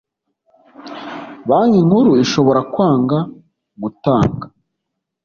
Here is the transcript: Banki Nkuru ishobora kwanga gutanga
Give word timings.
Banki 1.47 1.79
Nkuru 1.87 2.11
ishobora 2.23 2.59
kwanga 2.73 3.17
gutanga 3.81 4.45